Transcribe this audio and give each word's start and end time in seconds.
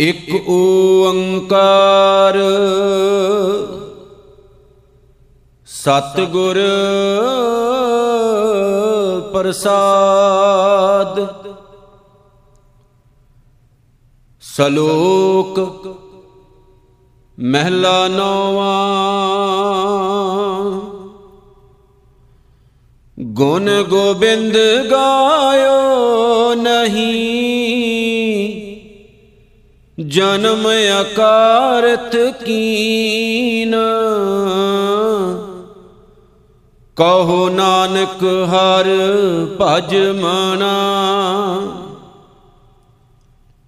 ਇਕ 0.00 0.48
ਓੰਕਾਰ। 0.48 2.34
ਸਤਿਗੁਰ 5.66 6.58
ਪ੍ਰਸਾਦ। 9.32 11.26
ਸ਼ਲੋਕ 14.40 15.60
ਮਹਿਲਾ 17.38 18.08
ਨੌਵਾਂ। 18.08 18.96
ਗੁਣ 23.20 23.82
ਗੋਬਿੰਦ 23.82 24.54
ਗਾਇਓ 24.90 26.54
ਨਹੀਂ। 26.54 27.45
ਜਨਮ 30.00 30.68
ਅਕਾਰਤ 31.00 32.16
ਕੀਨ। 32.44 33.74
ਕਹੋ 36.96 37.48
ਨਾਨਕ 37.48 38.24
ਹਰ 38.24 38.84
ਭਜ 39.60 39.96
ਮਨਾ। 39.96 40.74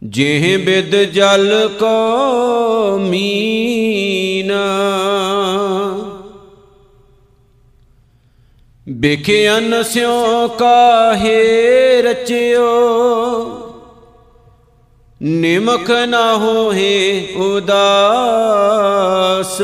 ਜਿਹ 0.03 0.59
ਬਿਦ 0.59 0.97
ਜਲ 0.97 1.71
ਕੋ 1.79 2.99
ਮੀਨ। 2.99 4.53
ਬਿਖਿਆਨ 8.89 9.83
ਸਿਉ 9.83 10.49
ਕਾਹੇ 10.49 12.03
ਰਚਿਓ। 12.03 12.69
ਨਿਮਖ 15.23 15.91
ਨਾ 15.91 16.35
ਹੋਏ 16.35 17.27
ਉਦਾਸ। 17.37 19.63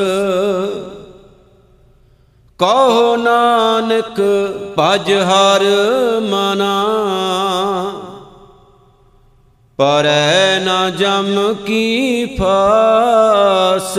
ਕਹੋ 2.59 3.17
ਨਾਨਕ, 3.17 4.21
ਭਜ 4.79 5.13
ਹਰ 5.13 5.63
ਮਨਾ। 6.23 6.85
ਪਰੈ 9.79 10.61
ਨਾ 10.65 10.91
ਜਮ 10.91 11.55
ਕੀ 11.67 12.37
ਫਾਸ। 12.39 13.99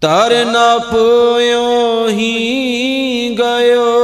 ਤਰ 0.00 0.44
ਨਾ 0.44 0.78
ਪੋਇਓ 0.78 2.08
ਹੀ 2.08 3.36
ਗਇਓ। 3.38 3.98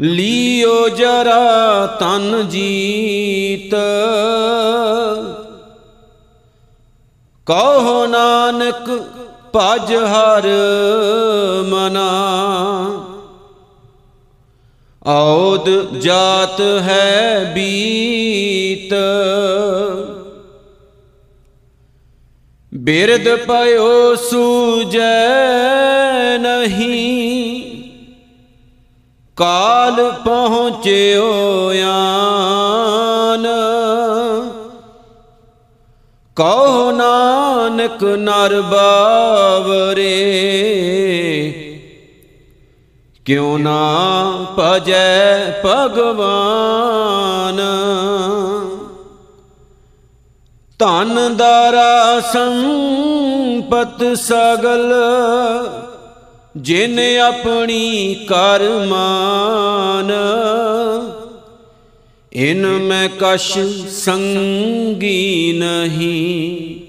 ਲੀਓ 0.00 0.41
ਜਰਾ 0.96 1.86
ਤਨ 1.86 2.48
ਜੀਤ। 2.48 3.74
ਕਹੋ 7.46 8.06
ਨਾਨਕ 8.06 8.90
ਭਜ 9.56 9.94
ਹਰ 9.94 10.48
ਮਨਾ। 11.64 12.10
ਔਦ 15.06 15.98
ਜਾਤ 15.98 16.60
ਹੈ 16.60 17.52
ਬੀਤ। 17.54 18.94
ਬਿਰਦ 22.74 23.36
ਪਇਓ 23.36 24.14
ਸੂਜੈ 24.14 25.28
ਨਹੀਂ। 26.38 27.71
ਕਾਲ 29.36 30.10
ਪਹੁੰਚਿਓ 30.24 31.28
ਆਨ। 31.86 33.46
ਕਹੋ 36.36 36.90
ਨਾਨਕ 36.92 38.02
ਨਰ 38.04 38.60
ਬਾਵਰੇ, 38.62 40.10
ਕਿਉ 43.26 43.56
ਨਾ 43.58 43.80
ਭਜੈ 44.58 45.62
ਭਗਵਾਨ। 45.64 47.60
ਧਨ 50.80 51.36
ਦਾਰਾ 51.36 52.20
ਸੰਪਤ 52.32 54.02
ਸਗਲ 54.18 54.92
ਜਿਨ 56.56 56.98
ਆਪਣੀ 57.18 58.14
ਕਰਮਾਨ, 58.28 60.10
ਇਨ 62.32 62.66
ਮੈਂ 62.66 63.08
ਕਛ 63.20 63.52
ਸੰਗੀ 63.90 65.52
ਨਹੀਂ। 65.58 66.80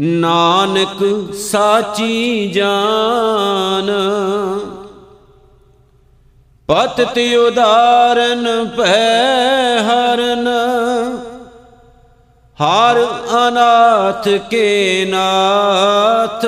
ਨਾਨਕ 0.00 1.04
ਸਾਚੀ 1.34 2.48
ਜਾਨ, 2.48 3.90
ਪਤਿ 6.68 7.36
ਉਦਾਰਨ 7.36 8.46
ਭੈ 8.78 9.78
ਹਰਨ, 9.82 10.48
ਹਰ 12.58 13.04
ਅਨਾਥ 13.38 14.28
ਕੇ 14.50 15.04
ਨਾਥ। 15.08 16.46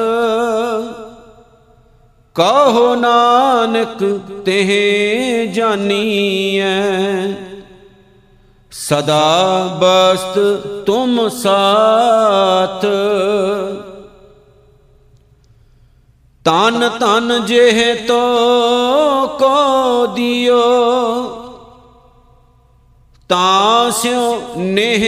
ਕਹੋ 2.37 2.95
ਨਾਨਕ 2.95 4.05
ਤਿਹ 4.45 4.71
ਜਾਨੀਐ 5.53 6.69
ਸਦਾ 8.73 9.79
ਬਸਤ 9.81 10.39
ਤੁਮ 10.87 11.29
ਸਾਥ 11.29 12.87
ਤਨ 16.45 16.89
ਤਨ 17.01 17.45
ਜਿਹ 17.47 17.95
ਤੋ 18.09 18.21
ਕੋ 19.39 20.07
ਦਿਓ 20.07 20.61
ਤਾਂ 23.31 23.91
ਸਿਉ 23.93 24.37
ਨੇਹ 24.57 25.05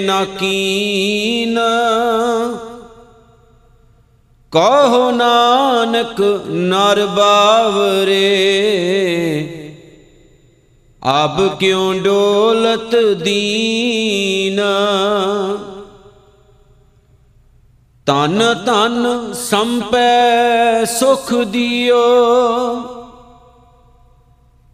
ਨਾ 0.00 0.24
ਕੀਨ 0.38 1.58
ਕਹੋ 4.56 5.10
ਨਾਨਕ 5.10 6.20
ਨਰ 6.46 7.06
ਬਾਵਰੇ। 7.06 8.22
ਅਬ 11.24 11.58
ਕਿਉ 11.58 11.92
ਡੋਲਤ 11.92 12.96
ਦੀਨ? 12.96 14.60
ਤਨ 18.06 18.54
ਤਨ 18.66 19.32
ਸੰਪੈ 19.32 20.84
ਸੁਖ 20.84 21.34
ਦਿਓ। 21.34 22.04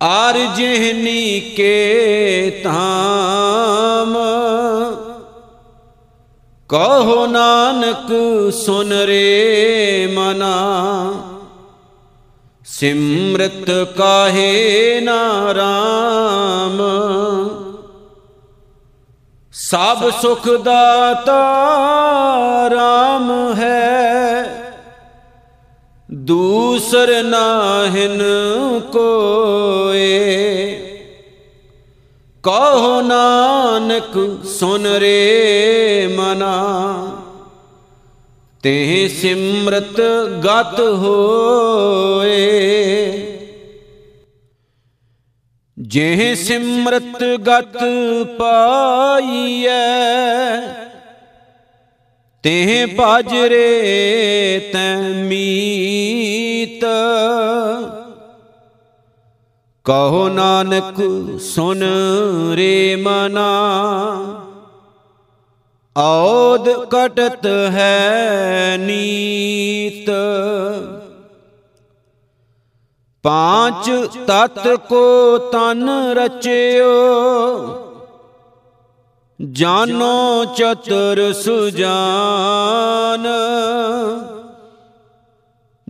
ਆਰ 0.03 0.39
ਜਿਹਨੀ 0.57 1.41
ਕੇ 1.41 2.61
ਧਾਮ। 2.65 4.17
ਕਹੋ 6.73 7.27
ਨਾਨਕ, 7.27 8.07
ਸੁਨ 8.53 8.93
ਰੇ 8.93 10.13
ਮਨਾ। 10.15 11.13
ਸਿਮਰਤ 12.67 13.97
ਕਾਹੇ 13.97 15.01
ਨਾ 15.01 15.55
ਰਾਮ। 15.55 16.81
ਸਭ 19.53 20.11
ਸੁਖ 20.11 20.49
ਦਾਤਾ 20.49 21.43
ਰਾਮ 22.71 23.55
ਹੈ। 23.57 24.45
ਦੂਸਰ 26.13 27.23
ਨਾਹਿਨ 27.23 28.23
ਕੋਏ। 28.93 30.33
ਕਹੋ 32.43 33.03
ਨਾਨਕ 33.73 34.45
ਸੁਨ 34.47 34.87
ਰੇ 34.87 36.15
ਮਨਾ। 36.17 36.57
ਤੇ 38.63 39.09
ਸਿਮਰਤ 39.09 40.01
ਗਤ 40.45 40.81
ਹੋਏ। 40.81 42.33
ਜਿਹ 45.79 46.35
ਸਿਮਰਤ 46.35 47.25
ਗਤ 47.25 47.77
ਪਾਈਐ 48.39 49.81
ਤੇ 52.43 52.87
ਭਜ 52.99 53.35
ਰੇ 53.35 54.71
ਤੈ 54.73 54.97
ਮੀਤ। 55.01 56.85
ਕਹੋ 59.85 60.29
ਨਾਨਕ, 60.29 60.95
ਸੁਨ 61.41 61.83
ਰੇ 62.55 62.97
ਮਨਾ। 62.97 63.51
ਔਦ 65.97 66.69
ਕਟਤ 66.69 67.47
ਹੈ 67.47 68.77
ਨੀਤ। 68.81 70.11
ਪਾਂਚ 73.23 73.91
ਤਤ 74.27 74.69
ਕੋ 74.69 75.39
ਤਨ 75.39 75.89
ਰਚਿਓ। 76.13 76.93
ਜਾਨੋ 79.53 80.45
ਚਤੁਰ 80.45 81.33
ਸੁਜਾਨ। 81.33 83.27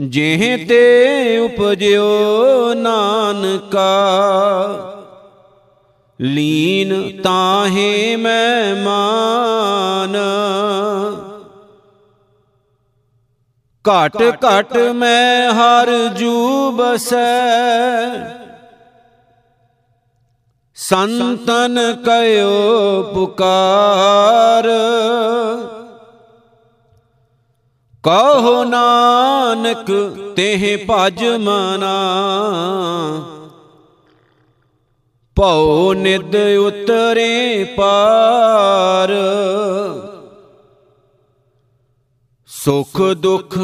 ਜਿਹ 0.03 0.67
ਤੇ 0.67 1.39
ਉਪਜਿਓ 1.39 2.75
ਨਾਨਕਾ, 2.75 3.83
ਲੀਨ 6.21 7.21
ਤਾਹੇ 7.23 8.17
ਮੈਂ 8.17 8.75
ਮਾਨ। 8.77 10.17
ਘਟ 13.85 14.17
ਘਟ 14.45 14.77
ਮੈਂ 14.95 15.53
ਹਰ 15.53 15.91
ਜੂ 16.09 16.71
ਬਸੈ, 16.71 17.27
ਸੰਤਨ 20.77 21.79
ਕਯੋ 22.05 23.03
ਪੁਕਾਰ। 23.15 24.69
ਕਹੋ 28.03 28.65
ਨਾਨਕ 28.65 29.93
ਤਿਹ 30.37 30.79
ਭਜ 30.91 31.25
ਮਨਾ। 31.25 31.95
ਭਉ 35.37 35.93
ਨਿਦ 35.93 36.37
ਉਤਰੇ 36.37 37.65
ਪਾਰ। 37.65 39.13
ਸੁਖ 42.47 43.03
ਦੁਖ 43.03 43.59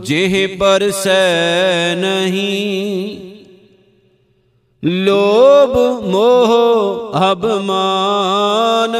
ਜਿਹ 0.00 0.58
ਪਰਸੈ 0.58 1.94
ਨਹੀਂ। 1.94 3.16
ਲੋਭ 4.84 6.04
ਮੋਹ 6.04 6.52
ਅਭਮਾਨ। 7.32 8.96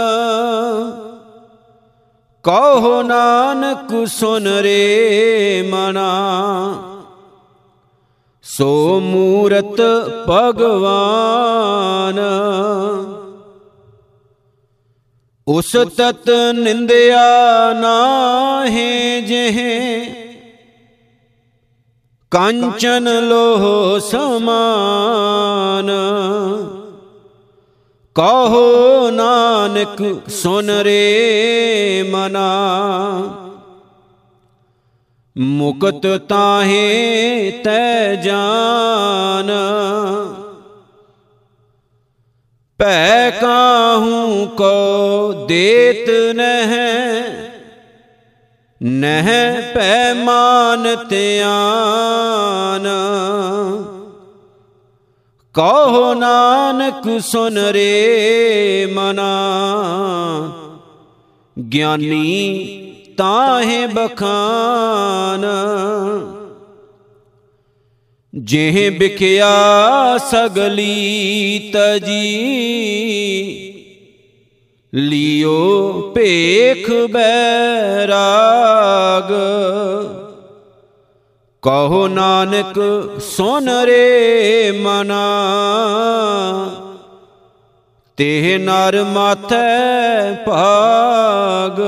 ਕਹੋ 2.45 3.03
ਨਾਨਕ 3.03 4.09
ਸੁਨ 4.09 4.47
ਰੇ 4.47 5.69
ਮਨਾ। 5.71 6.15
ਸੋ 8.43 9.01
ਮੂਰਤ 9.01 9.81
ਭਗਵਾਨ। 10.31 12.21
ਉਸ 15.49 15.73
ਤਤ 15.73 16.31
ਨਿੰਦਿਆ 16.53 17.73
ਨਾਹੀ 17.73 19.21
ਜਿਹ। 19.21 19.59
ਕੰਚਨ 22.31 23.29
ਲੋਹ 23.29 23.99
ਸਮਾਨ। 23.99 25.91
ਕਹੋ 28.15 29.11
ਨਾਨਕ, 29.11 30.31
ਸੁਨ 30.31 30.71
ਰੇ 30.71 32.09
ਮਨਾ। 32.11 32.49
ਮੁਕਤ 35.39 36.21
ਤਾਹੇ 36.29 37.51
ਤੈ 37.65 38.15
ਜਾਨ। 38.15 39.51
ਭੈ 42.79 43.31
ਕਾਹੂ 43.31 44.47
ਕੋ 44.47 45.47
ਦੇਤ 45.49 46.37
ਨਹਿ। 46.37 47.23
ਨਹ 48.83 49.31
ਪੈ 49.75 50.15
ਮਾਨ 50.15 50.97
ਧਿਆਨ। 51.09 52.89
ਕਹੋ 55.55 56.15
ਨਾਨਕ 56.15 57.21
ਸੁਨ 57.21 57.59
ਰੇ 57.59 58.89
ਮਨਾ। 58.95 59.51
ਗਿਆਨੀ 61.73 62.95
ਤਾਹੇ 63.19 63.87
ਬਖਾਨ। 63.87 65.45
ਜਿਹ 68.35 68.91
ਬਿਖਿਆ 68.91 70.19
ਸਗਲੀ 70.19 71.71
ਤਜੀ, 71.75 72.25
ਲਿਓ 74.95 76.13
ਭੇਖ 76.15 76.91
ਬੈਰਾਗ 76.91 79.33
ਕਹੋ 81.65 82.09
ਨਾਨਕ, 82.09 82.75
ਸੁਨ 83.21 83.69
ਰੇ 83.69 84.71
ਮਨਾ। 84.83 85.25
ਤੇ 88.17 88.59
ਨਰ 88.59 89.05
ਮਾਥੈ 89.05 90.35
ਭਾਗ। 90.47 91.81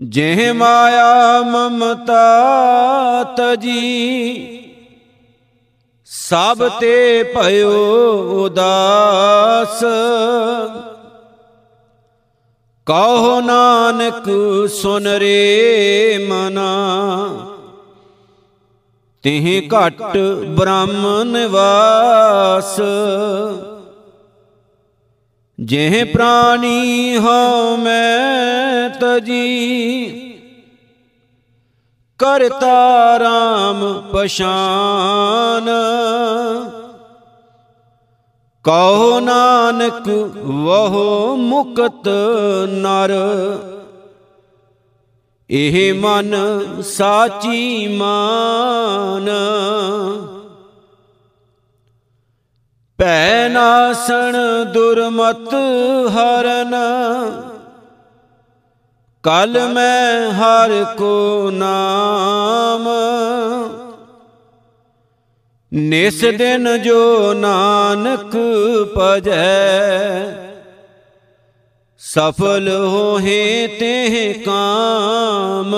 ਜਿਹ 0.00 0.54
ਮਾਇਆ 0.54 1.42
ਮਮਤਾ 1.42 2.24
ਤਜੀ, 3.22 4.34
ਸਭ 6.06 6.70
ਤੇ 6.80 7.22
ਭਇਓ 7.22 8.12
ਉਦਾਸ। 8.44 9.84
ਕਹੋ 12.86 13.40
ਨਾਨਕ, 13.40 14.24
ਸੁਨ 14.68 15.06
ਰੇ 15.06 16.26
ਮਨਾ। 16.28 16.70
ਤਿਹ 19.22 19.68
ਘਟ 19.68 20.16
ਬ੍ਰਹਮ 20.48 21.22
ਨਿਵਾਸ 21.22 22.80
ਜਿਹ 25.58 26.04
ਪ੍ਰਾਨੀ 26.06 27.16
ਹਉ 27.16 27.76
ਮੈਂ 27.76 28.90
ਤਜੀ, 28.90 30.16
ਕਰਤਾ 32.18 33.18
ਰਾਮ 33.18 34.02
ਪਛਾਨ। 34.12 35.68
ਕਹੋ 38.64 39.20
ਨਾਨਕ 39.20 40.08
ਵਹੋ 40.38 41.36
ਮੁਕਤ 41.36 42.08
ਨਰ। 42.68 43.12
ਇਹ 45.50 45.94
ਮਨ 45.94 46.34
ਸਾਚੀ 46.82 47.88
ਮਾਨ। 47.88 49.30
ਭੈ 52.98 53.48
ਨਾਸਣ 53.48 54.36
ਦੁਰਮਤ 54.64 55.54
ਹਰਨ। 56.08 56.74
ਕਲ 59.22 59.68
ਮੈਂ 59.68 60.32
ਹਰ 60.32 60.84
ਕੋ 60.98 61.50
ਨਾਮ। 61.52 62.88
ਨਿਸ 65.74 66.20
ਦਿਨ 66.20 66.82
ਜੋ 66.82 67.32
ਨਾਨਕ 67.34 68.36
ਭਜੈ, 68.98 70.24
ਸਫਲ 71.98 72.68
ਹੋਏ 72.86 73.66
ਤੇ 73.66 74.32
ਕਾਮ। 74.46 75.74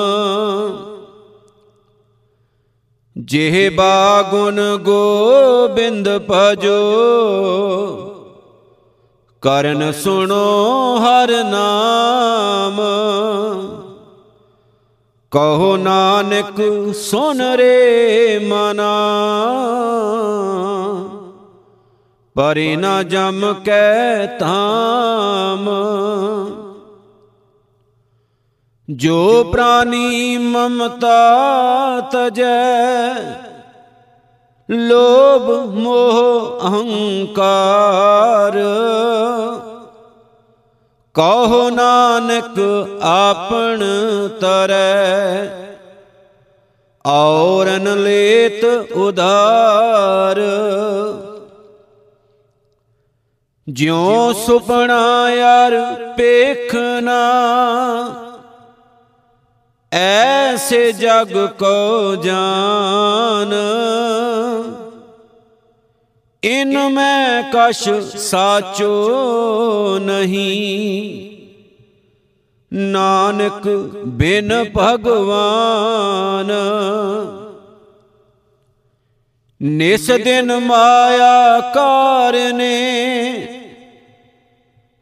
ਜਿਹ 3.19 3.71
ਬਾਗੁਨ 3.71 4.61
ਗੋਬਿੰਦ 4.77 6.09
ਭਜੋ, 6.31 6.83
ਕਰਨ 9.43 9.93
ਸੁਣੋ 9.93 10.45
ਹਰ 10.97 11.45
ਨਾਮ। 11.45 12.81
ਕਹੋ 15.37 15.77
ਨਾਨਕ, 15.77 16.61
ਸੁਨ 16.95 17.41
ਰੇ 17.41 18.39
ਮਨਾ। 18.39 18.93
ਪਰੇ 22.35 22.77
ਨਾ 22.77 23.03
ਜਮ 23.03 23.55
ਕੈ 23.65 24.27
ਧਾਮ। 24.39 25.69
ਜੋ 28.89 29.45
ਪ੍ਰਾਨੀ 29.45 30.37
ਮਮਤਾ 30.39 31.21
ਤਜੈ, 32.13 33.15
ਲੋਭ 34.71 35.51
ਮੋਹ 35.75 36.59
ਅਹੰਕਾਰ। 36.63 38.53
ਕਹੋ 41.15 41.71
ਨਾਨਕ 42.21 42.89
ਆਪਣ 43.03 43.85
ਤਰੈ। 44.41 45.47
ਔਰਨ 47.07 48.03
ਲੇਤ 48.03 48.65
ਉਧਾਰ। 48.93 50.41
ਜਿਉ 53.69 54.33
ਸੁਪਨਾ 54.33 55.31
ਯਾਰ 55.31 55.95
ਪੇਖਣਾ 56.17 57.23
ਐਸੇ 59.93 60.93
ਜਗ 60.93 61.47
ਕੋ 61.47 62.17
ਜਾਨ। 62.17 63.55
ਇਨ 66.45 66.89
ਮੈਂ 66.89 67.43
ਕਛ 67.43 67.89
ਸਾਚੋ 68.17 69.19
ਨਹੀਂ। 70.01 71.26
ਨਾਨਕ 72.73 73.69
ਬਿਨ 74.07 74.53
ਭਗਵਾਨ। 74.79 76.53
ਨਿਸ 79.63 80.07
ਦਿਨ 80.25 80.59
ਮਾਇਆ 80.61 81.61
ਕਾਰਨੇ 81.75 82.79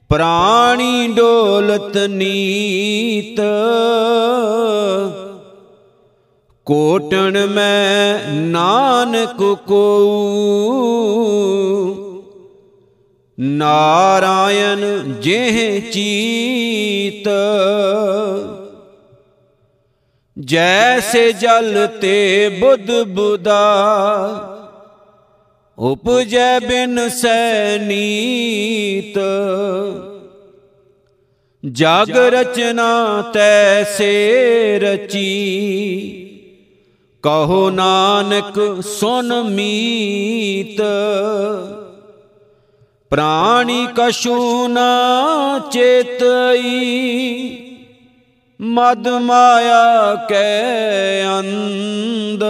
ਪ੍ਰਾਣੀ 0.09 1.09
ਡੋਲਤ 1.09 1.97
ਨੀਤ। 1.97 3.41
ਕੋਟਣ 6.67 7.47
ਮੈਂ 7.47 8.33
ਨਾਨਕ 8.33 9.43
ਕੋ 9.67 9.85
ਨਾਰਾਇਣ 13.39 14.81
ਜਿਹ 15.21 15.81
ਚੀਤ, 15.91 17.29
ਜੈਸੇ 20.37 21.33
ਜਲ 21.33 21.87
ਤੇ 22.01 22.49
ਬੁੱਧ 22.61 22.91
ਬੁਦਾ, 23.09 23.61
ਉਪਜੈ 25.79 26.59
ਬਿਨ 26.61 27.09
ਸੈਨੀਤ 27.09 29.19
ਜਗ 31.63 32.17
ਰਚਨਾ 32.35 33.23
ਤੈਸੇ 33.35 34.79
ਰਚੀ, 34.83 35.31
ਕਹੋ 37.23 37.69
ਨਾਨਕ 37.71 38.83
ਸੁਨ 38.83 39.33
ਮੀਤ। 39.43 40.81
ਪ੍ਰਾਣੀ 43.15 43.89
ਕਛੂ 43.97 44.69
ਨਾ 44.69 45.59
ਚੇਤਈ। 45.73 46.71
ਮਦ 48.61 49.09
ਮਾਇਆ 49.09 50.15
ਕੈ 50.15 51.23
ਅੰਦ 51.25 52.45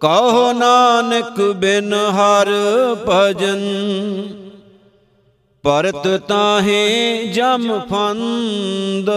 ਕਹੋ 0.00 0.52
ਨਾਨਕ 0.52 1.40
ਬਿਨ 1.40 1.94
ਹਰ 1.94 2.48
ਭਜਨ। 3.08 3.64
ਪਰਤ 5.62 6.08
ਤਾਹੇ 6.28 7.24
ਜਮ 7.24 7.80
ਫੰਦ। 7.90 9.10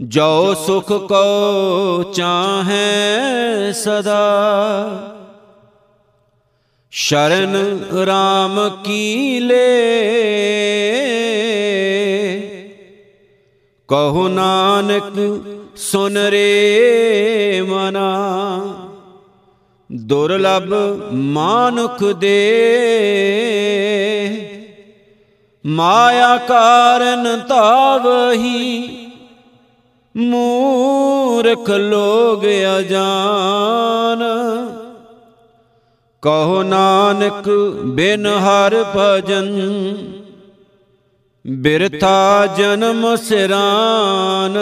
ਜੋ 0.00 0.54
ਸੁਖ 0.54 0.92
ਕੋ 0.92 2.02
ਚਾਹੈ 2.02 3.72
ਸਦਾ। 3.72 4.26
ਸ਼ਰਨ 6.90 7.80
RAM 7.92 8.82
ਕੀ 8.84 9.40
ਲੇ? 9.40 9.90
ਕਹੋ 13.88 14.28
ਨਾਨਕ 14.28 15.40
ਸੁਨ 15.76 16.16
ਰੇ 16.16 17.64
ਮਨਾ। 17.68 18.60
ਦੁਰਲਭ 19.92 20.74
ਮਾਨੁਖ 21.12 22.04
ਦੇ। 22.04 22.66
ਮਾਇਆ 25.66 26.36
ਕਾਰਨ 26.36 27.40
ਤਾਵਹੀ 27.48 28.96
ਮੂਰਖ 30.16 31.70
ਲੋਗ 31.70 32.44
ਅਜਾਨ। 32.78 34.49
ਕਹੋ 36.22 36.62
ਨਾਨਕ, 36.62 37.48
ਬਿਨ 37.84 38.26
ਹਰ 38.26 38.74
ਭਜਨ 38.96 39.46
ਬਿਰਥਾ 41.46 42.46
ਜਨਮ 42.46 43.16
ਸਿਰਾਨ। 43.16 44.58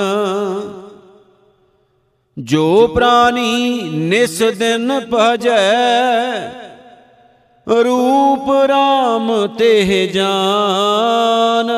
ਜੋ 2.37 2.87
ਪ੍ਰਾਨੀ 2.87 3.81
ਨਿਸ 3.83 4.43
ਦਿਨ 4.43 5.01
ਭਜੈ, 5.15 5.73
ਰੂਪ 7.67 8.51
RAM 8.71 9.49
ਤੇ 9.59 10.07
ਜਾਨ। 10.07 11.71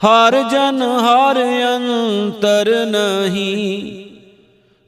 ਹਰ 0.00 0.42
ਜਨ 0.42 0.82
ਹਰ 0.82 1.40
ਅੰਤਰ 1.76 2.86
ਨਹੀਂ 2.86 4.07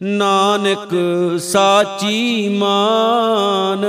ਨਾਨਕ 0.01 0.95
ਸਾਚੀ 1.41 2.49
ਮਾਨ। 2.49 3.85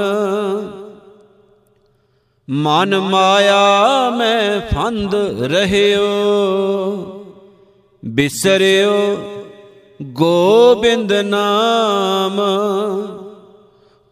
ਮਨ 2.50 3.00
ਮਾਇਆ 3.00 4.10
ਮੈਂ 4.10 4.62
ਫੰਦ 4.76 5.16
ਰਹਿਓ, 5.42 6.06
ਬਿਸਰਿਓ 8.06 9.18
ਗੋਬਿੰਦ 10.02 11.14
ਨਾਮ। 11.14 12.42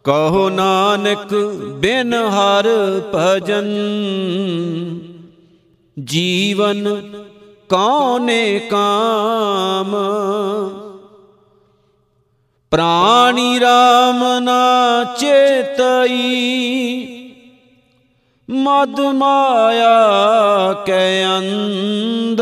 ਕਹੋ 0.04 0.48
ਨਾਨਕ, 0.48 1.34
ਬਿਨ 1.78 2.14
ਹਰ 2.14 2.68
ਭਜਨ 3.14 3.68
ਜੀਵਨ 5.96 7.00
ਕੌਨੇ 7.68 8.58
ਕਾਮ। 8.70 9.96
ਪ੍ਰਾਣੀ 12.70 13.58
RAM 13.58 14.40
ਨਾ 14.40 15.04
ਚੇਤਈ। 15.18 16.16
ਮਦ 18.50 19.00
ਮਾਇਆ 19.00 19.96
ਕੈ 20.86 21.24
ਅੰਦ 21.26 22.40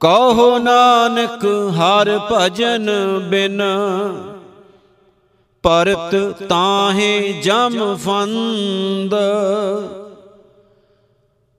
ਕਹੋ 0.00 0.58
ਨਾਨਕ 0.58 1.44
ਹਰ 1.44 2.20
ਭਜਨ 2.32 2.90
ਬਿਨ। 3.30 3.62
ਪਰਤ 5.62 6.14
ਤਾਹੇ 6.48 7.32
ਜਮ 7.32 7.96
ਫੰਦ। 7.96 9.14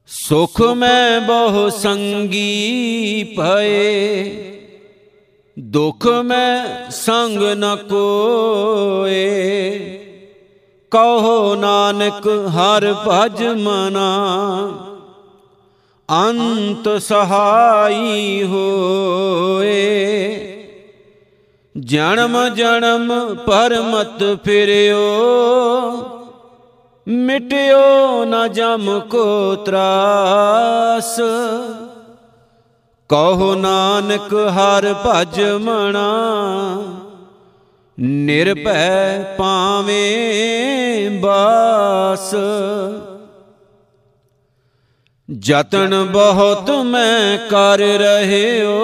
ਸੁਖ 0.07 0.62
ਮੈਂ 0.62 1.22
ਬਹੁ 1.22 1.69
ਸੰਗੀ 1.69 3.24
ਭਏ। 3.38 4.52
ਦੁਖ 5.74 6.08
ਮੈਂ 6.08 6.92
ਸੰਗ 6.92 7.44
ਨ 7.44 7.75
ਕੋਏ। 7.75 9.80
ਕਹੋ 10.92 11.56
ਨਾਨਕ, 11.56 12.27
ਹਰ 12.27 12.96
ਭਜ 13.08 13.44
ਮਨਾ। 13.44 14.72
ਅੰਤ 16.30 17.01
ਸਹਾਈ 17.01 18.44
ਹੋਏ। 18.44 20.36
ਜਨਮ 21.80 22.48
ਜਨਮ 22.48 23.36
ਪਰਮਤ 23.36 24.38
ਫਿਰਿਓ। 24.44 25.27
ਮਿਟਿਓ 27.08 28.25
ਨ 28.25 28.51
ਜਮ 28.51 29.00
ਕੋ 29.00 29.56
ਤਰਾਸ। 29.56 31.20
ਕਹੋ 33.13 33.53
ਨਾਨਕ 33.55 34.34
ਹਰ 34.50 34.86
ਭਜ 34.93 35.39
ਮਣਾ, 35.41 36.03
ਨਿਰਭੈ 37.98 39.36
ਪਾਵੇਂ 39.38 41.10
ਬਾਸ। 41.20 42.34
ਜਤਨ 45.29 45.96
ਬਹੁਤ 46.03 46.72
ਮੈਂ 46.86 47.38
ਕਰ 47.50 47.79
ਰਹਿਓ, 48.00 48.79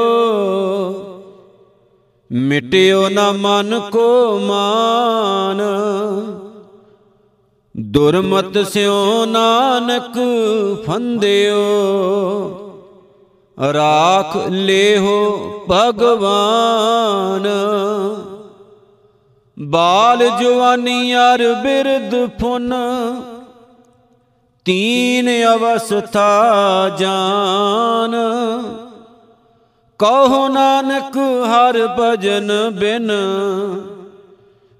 ਮਿਟਿਓ 2.32 3.10
ਨਾ 3.10 3.32
ਮਨ 3.32 3.80
ਕੋ 3.92 4.40
ਮਾਨ। 4.40 5.62
ਦੁਰਮਤ 7.76 8.58
ਸਿਓ 8.68 9.26
ਨਾਨਕ 9.26 10.20
ਫੰਦਿਓ 10.86 11.66
ਰਾਖ 13.60 14.36
ਲੇਹੋ 14.50 15.66
ਭਗਵਾਨ। 15.72 17.48
ਬਾਲ 19.58 20.30
ਜਵਾਨੀ 20.40 21.14
ਅਰ 21.16 21.44
ਬਿਰਦ 21.64 22.16
ਫੁਨ, 22.40 22.74
ਤੀਨ 24.66 25.30
ਅਵਸਥਾ 25.46 26.90
ਜਾਨ। 27.00 28.16
ਕਹੋ 30.00 30.48
ਨਾਨਕ 30.48 31.18
ਹਰ 31.46 31.88
ਭਜਨ 32.00 32.52
ਬਿਨ, 32.70 33.12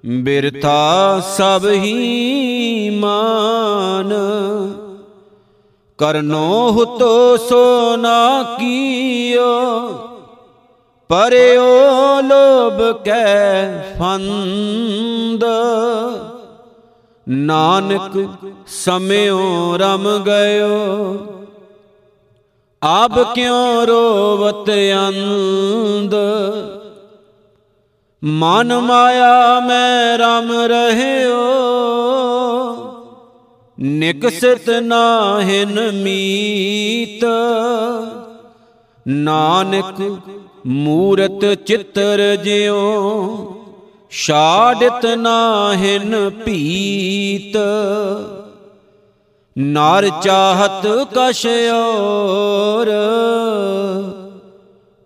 ਬਿਰਥਾ 0.04 1.20
ਸਭ 1.28 1.66
ਹੀ 1.66 2.98
ਮਾਨ। 3.00 4.12
ਕਰਨੋ 6.00 6.70
ਹੁਤੋ 6.72 7.36
ਸੋ 7.36 7.96
ਨਾ 7.96 8.42
ਕੀਓ, 8.58 9.48
ਪਰਿਓ 11.10 12.20
ਲੋਭ 12.20 12.80
ਕੈ 13.04 13.94
ਫੰਦ। 13.98 15.44
ਨਾਨਕ 17.26 18.16
ਸਮਿਓ 18.74 19.76
ਰਮ 19.80 20.06
ਗਇਓ 20.26 20.78
ਆਬ 22.82 23.22
ਕਿਉ 23.34 23.84
ਰੋਵਤ 23.86 24.70
ਅੰਦ 24.98 26.14
ਮਨ 28.22 28.78
ਮਾਇਆ 28.80 29.60
ਮੈਂ 29.60 30.18
ਰਮ 30.18 30.52
ਰਹਿਓ 30.70 31.44
ਨਿਕਸਿਤ 33.80 34.68
ਨਾਹਿਨ 34.70 35.80
ਮੀਤ, 35.92 37.24
ਨਾਨਕ 39.06 40.00
ਮੂਰਤ 40.66 41.44
ਚਿੱਤਰ 41.66 42.20
ਜਿਉ, 42.36 43.54
ਛਾੜਤ 44.10 45.06
ਨਾਹਿਨ 45.06 46.30
ਭੀਤ। 46.44 47.56
ਨਰ 49.56 50.08
ਚਾਹਤ 50.22 50.86
ਕਛ 51.14 51.46
ਔਰ, 51.72 52.90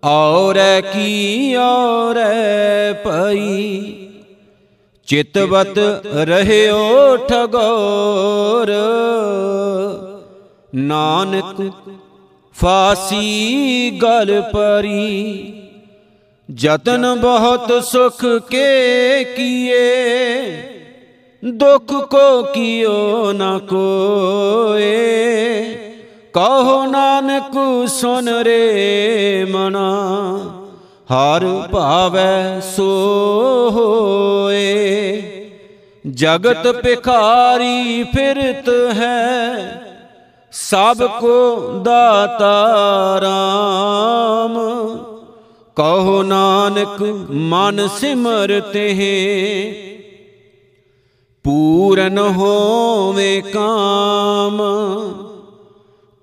ਔਰੈ 0.03 0.81
ਕੀ 0.81 1.55
ਔਰੈ 1.55 2.93
ਪਈ 3.05 4.04
ਚਿਤਵਤ 5.07 5.77
ਰਹਿਓ 6.15 7.17
ਠਗੋਰ। 7.17 8.71
ਨਾਨਕ 10.75 11.71
ਫਾਸੀ 12.55 13.99
ਗਲ 14.03 14.41
ਪਰੀ, 14.41 15.53
ਜਤਨ 16.49 17.05
ਬਹੁਤ 17.21 17.83
ਸੁਖ 17.83 18.25
ਕੇ 18.49 19.23
ਕੀਏ। 19.23 19.81
ਦੁਖ 21.43 21.93
ਕੋ 21.93 22.43
ਕੀਓ 22.43 23.31
ਨ 23.31 23.59
ਕੋਏ। 23.59 24.95
ਕਹੋ 26.33 26.85
ਨਾਨਕ 26.85 27.89
ਸੁਨ 27.89 28.29
ਰੇ 28.29 29.45
ਮਨਾ। 29.49 29.91
ਹਰ 31.13 31.67
ਭਾਵੈ 31.71 32.59
ਸੋ 32.59 32.83
ਹੋਏ। 33.71 35.21
ਜਗਤ 36.13 36.67
ਭਿਖਾਰੀ 36.83 38.03
ਫਿਰਤ 38.03 38.69
ਹੈ 38.69 39.81
ਸਭ 40.51 40.97
ਕੋ 41.19 41.69
ਦਾਤਾ 41.83 42.55
ਰਾਮ। 43.23 44.55
ਕਹੋ 45.75 46.23
ਨਾਨਕ, 46.23 47.01
ਮਨ 47.29 47.87
ਸਿਮਰਤੇ 47.87 48.93
ਪੂਰਨ 51.43 52.17
ਹੋਵੇ 52.17 53.41
ਕਾਮ। 53.41 54.61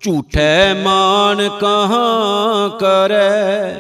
ਝੂਠੈ 0.01 0.75
ਮਾਨ 0.75 1.49
ਕਹਾਂ 1.49 2.71
ਕਰੈ? 2.71 3.75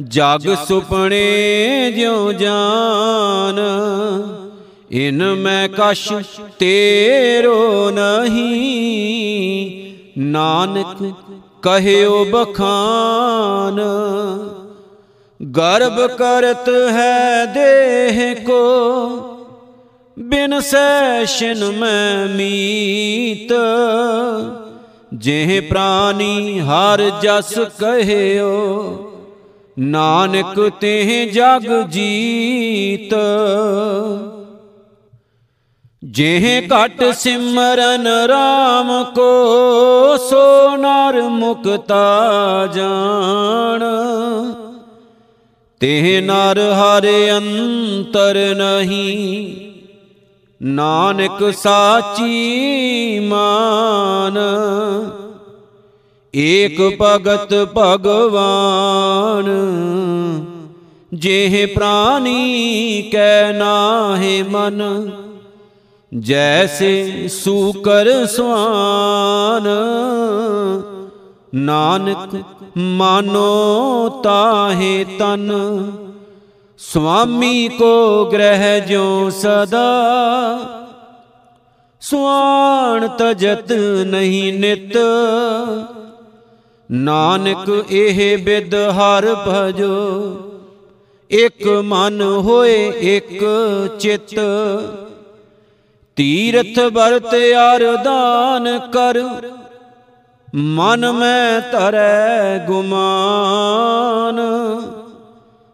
ਜਗ 0.00 0.56
ਸੁਪਣੇ 0.68 1.92
ਜਿਉ 1.96 2.32
ਜਾਨ। 2.32 3.60
ਇਨ 4.90 5.34
ਮੈਂ 5.34 5.68
ਕਛ 5.68 6.12
ਤੇਰੋ 6.58 7.90
ਨਹੀਂ। 7.90 9.92
ਨਾਨਕ 10.18 11.12
ਕਹਿਓ 11.62 12.24
ਬਖਾਨ। 12.24 13.80
ਗਰਬ 15.46 16.06
ਕਰਤ 16.06 16.68
ਹੈ 16.68 17.44
ਦੇਹ 17.44 18.34
ਕੋ। 18.34 19.08
ਬਿਨ 20.18 20.60
ਸੈਸ਼ਨ 20.60 21.72
ਮੈਂ 21.72 22.28
ਮੀਤ। 22.28 23.52
ਜਿਹ 25.14 25.62
ਪ੍ਰਾਨੀ 25.62 26.60
ਹਰ 26.60 27.10
ਜਸ 27.22 27.58
ਕਹਿਓ। 27.58 29.03
ਨਾਨਕ 29.78 30.70
ਤੇ 30.80 31.30
ਜਗ 31.34 31.82
ਜੀਤ। 31.88 33.14
ਜਿਹ 36.04 36.68
ਘਟ 36.68 37.14
ਸਿਮਰਨ 37.14 38.08
RAM 38.26 39.14
ਕੋ, 39.14 39.46
ਸੋ 40.16 40.76
ਨਰ 40.76 41.22
ਮੁਕਤਾ 41.22 42.22
ਜਾਣ। 42.66 43.84
ਤੇ 45.80 46.20
ਨਰ 46.20 46.58
ਹਰਿ 46.58 47.30
ਅੰਤਰ 47.30 48.54
ਨਹੀਂ, 48.56 49.56
ਨਾਨਕ 50.62 51.54
ਸਾਚੀ 51.54 53.18
ਮਾਨ। 53.20 54.38
ਏਕ 56.34 56.80
ਭਗਤ 57.00 57.52
ਭਗਵਾਨ, 57.76 59.44
ਜਿਹ 61.14 61.66
ਪ੍ਰਾਨੀ 61.66 63.02
ਕੈ 63.12 63.52
ਨਾਹਿ 63.52 64.42
ਮਨ, 64.42 65.10
ਜੈਸੇ 66.12 67.28
ਸੂਕਰ 67.28 68.26
ਸਵਾਨ। 68.26 69.68
ਨਾਨਕ 71.54 72.36
ਮਾਨੋ 72.76 74.08
ਤਾਹੇ 74.24 75.04
ਤਨ, 75.18 75.52
ਸੁਆਮੀ 76.78 77.68
ਕੋ 77.68 78.24
ਗ੍ਰਹਿ 78.32 78.80
ਜੋ 78.80 79.30
ਸਦਾ। 79.30 79.88
ਸੁਆਣ 82.02 83.08
ਤਜਤ 83.08 83.72
ਨਹੀਂ 84.06 84.52
ਨਿਤ 84.52 84.96
ਨਾਨਕ 86.90 87.84
ਇਹ 87.90 88.38
ਬਿਦ 88.38 88.74
ਹਰ 88.74 89.26
ਭਜੋ, 89.48 89.96
ਇਕ 91.30 91.66
ਮਨ 91.66 92.22
ਹੋਏ 92.22 92.76
ਇਕ 93.16 93.44
ਚਿਤ। 93.98 94.34
ਤੀਰਥ 96.16 96.78
ਵਰਤ 96.92 97.34
ਅਰਦਾਨ 97.34 98.78
ਕਰ, 98.92 99.22
ਮਨ 100.54 101.10
ਮੈਂ 101.12 101.60
ਧਰੈ 101.72 102.58
ਗੁਮਾਨ। 102.66 104.40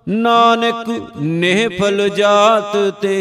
ਨਾਨਕ 0.06 0.88
ਨਿਹਫਲ 1.16 2.08
ਜਾਤ 2.08 2.76
ਤੇ 3.00 3.16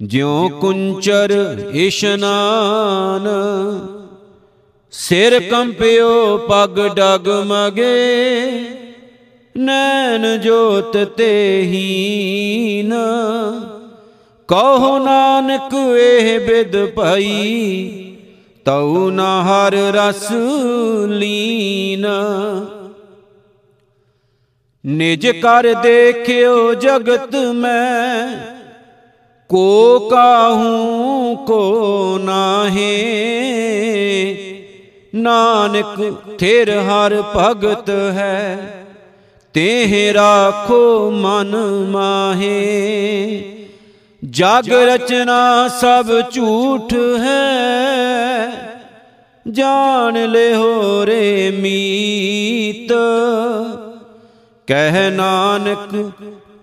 ਜਿਉ 0.00 0.48
ਕੁੰਚਰ 0.60 1.30
ਇਸ਼ਨਾਨ। 1.72 3.28
ਸਿਰ 4.98 5.38
ਕੰਪਿਓ 5.50 6.36
ਪਗ 6.38 6.78
ਡਗ 6.88 7.28
ਮਗੇ, 7.46 8.60
ਨੈਣ 9.54 10.36
ਜੋਤ 10.36 10.96
ਤੇ 11.16 11.62
ਹੀਨ। 11.62 12.94
ਕਹੋ 14.48 14.98
ਨਾਨਕ, 14.98 15.74
ਇਹ 16.00 16.40
ਬਿਦ 16.40 16.76
ਭਈ, 16.96 17.88
ਤਉ 18.64 19.10
ਨਾ 19.10 19.30
ਹਰ 19.42 19.74
ਰਸ 19.94 20.26
ਲੀਨ। 21.08 22.06
ਨਿਜ 24.84 25.26
ਕਰ 25.26 25.72
ਦੇਖਿਓ 25.74 26.74
ਜਗਤ 26.74 27.36
ਮੈਂ, 27.36 28.28
ਕੋ 29.50 29.98
ਕਾਹੂ 30.10 31.36
ਕੋ 31.36 32.18
ਨਾਹੇ। 32.18 32.94
ਨਾਨਕ, 35.14 36.14
ਥਿਰ 36.38 36.78
ਹਰ 36.78 37.22
ਭਗਤ 37.36 37.90
ਹੈ। 37.90 38.74
ਤੇ 39.52 40.12
ਰਾਖੋ 40.14 41.10
ਮਨ 41.10 41.56
ਮਾਹੇ। 41.90 43.44
ਜਗ 44.30 44.72
ਰਚਨਾ 44.72 45.68
ਸਭ 45.68 46.06
ਝੂਠ 46.32 46.94
ਹੈ। 47.18 48.48
ਜਾਣ 49.50 50.28
ਲਿਓ 50.30 51.06
ਰੇ 51.06 51.50
ਮੀਤ। 51.50 52.92
ਕਹਿ 54.66 55.10
ਨਾਨਕ, 55.10 56.10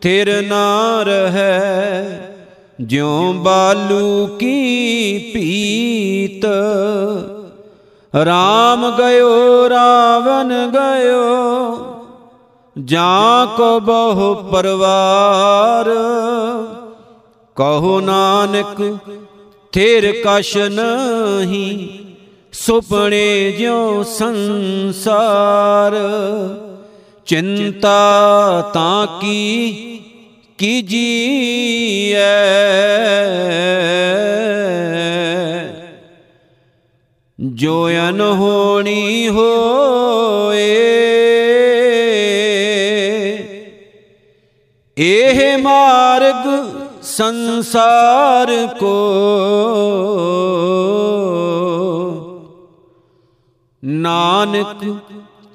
ਥਿਰ 0.02 0.42
ਨਾ 0.42 1.04
ਰਹੈ 1.04 2.20
ਜਿਉ 2.82 3.34
ਬਾਲੂ 3.34 4.28
ਕੀ 4.28 5.18
ਪੀਤ। 5.34 6.46
RAM 8.16 8.84
ਗਇਓ 9.00 9.70
ਰਾਵਨ 9.70 10.52
ਗਇਓ, 10.72 11.26
ਜਾਂ 12.76 13.48
ਕੋ 13.48 13.80
ਬਹੁ 13.80 14.34
ਪਰਵਾਰ। 14.36 15.90
ਕਹੋ 17.56 18.00
ਨਾਨਕ, 18.00 18.82
ਥਿਰ 19.72 20.12
ਕਛ 20.26 20.58
ਨਹੀਂ, 20.58 21.88
ਸੁਪਨੇ 22.54 23.52
ਜਿਉ 23.52 24.04
ਸੰਸਾਰ। 24.04 25.94
ਚਿੰਤਾ 27.26 28.72
ਤਾਂ 28.74 29.08
ਕੀ 29.22 30.02
ਕੀਜੀਐ 30.58 32.24
ਜੋ 37.56 37.90
ਅਨਹੋਣੀ 38.10 39.30
ਹੋਏ, 39.30 40.72
ਇਹ 44.98 45.58
ਮਾਰਗ 45.58 46.48
ਸੰਸਾਰ 47.02 48.52
ਕੋ। 48.80 48.96
ਨਾਨਕ 53.84 54.84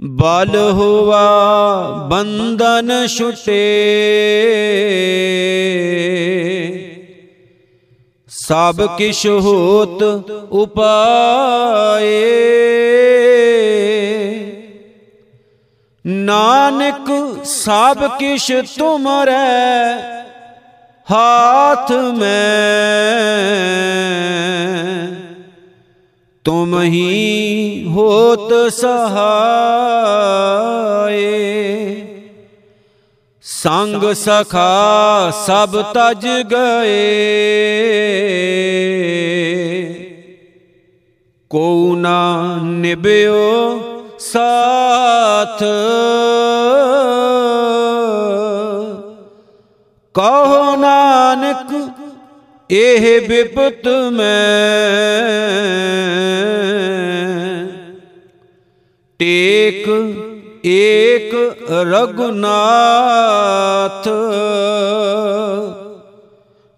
ਬਲ 0.00 0.70
ਹੋਵਾ 0.70 1.28
ਬੰਧਨ 2.10 3.06
ਛੁਟੇ। 3.06 3.62
ਸਭ 8.28 8.96
ਕਿਛ 8.98 9.26
ਹੋਤ 9.26 10.02
ਉਪਾਏ। 10.50 12.22
ਨਾਨਕ 16.06 17.36
ਸਭ 17.44 18.10
ਕਿਛ 18.18 18.52
ਤੁਮਰੈ 18.78 20.21
ਹਾਥ 21.06 21.90
ਮੈਂ 21.92 22.62
ਤੁਮ 26.44 26.80
ਹੀ 26.82 27.86
ਹੋਤ 27.88 28.52
ਸਹਾਏ 28.72 29.30
ਸੰਗ 33.44 34.12
ਸਖਾ 34.14 35.30
ਸਭ 35.36 35.76
ਤਜ 35.94 36.26
ਗਏ 36.50 36.98
ਕੋ 41.50 41.94
ਨਾ 41.96 42.20
ਨਿਭਿਓ 42.62 43.40
ਸਾਥ 44.20 45.62
ਕਹੋ 50.14 50.76
ਨਾਨਕ, 50.76 51.90
ਇਹ 52.70 53.28
ਬਿਪਤ 53.28 53.88
ਮੈਂ। 54.12 54.86
ਟੇਕ 59.18 59.88
ਏਕ 60.66 61.34
ਰਗੁਨਾਥ 61.70 64.08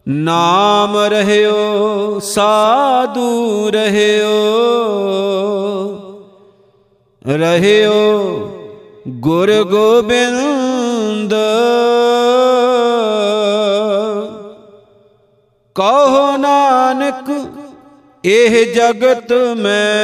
ਨਾਮ 0.08 0.98
ਰਹਿਓ, 0.98 2.20
ਸਾਧੂ 2.22 3.70
ਰਹਿਓ। 3.70 4.34
ਰਹਿਓ 7.26 8.50
ਗੁਰ 9.08 9.64
ਗੋਬਿੰਦ। 9.64 11.34
ਕਹੋ 15.74 16.36
ਨਾਨਕ, 16.36 17.30
ਇਹ 18.24 18.74
ਜਗਤ 18.74 19.32
ਮੈਂ। 19.32 19.94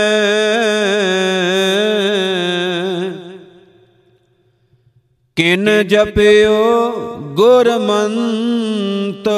ਕਿਨ 5.36 5.88
ਜਪਿਓ 5.88 6.56
ਗੁਰਮੰਤ, 7.34 9.28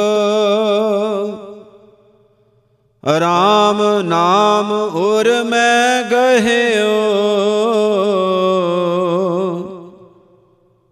ਰਾਮ 3.21 3.83
ਨਾਮ 4.01 4.73
ਉਰ 4.95 5.45
ਮੈਂ 5.45 6.03
ਗਹਿਓ। 6.11 7.03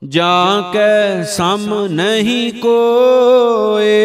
ਜਾਂ 0.03 0.73
ਕੈ 0.73 1.23
ਸਮ 1.23 1.87
ਨਹੀਂ 1.91 2.53
ਕੋਏ। 2.53 3.97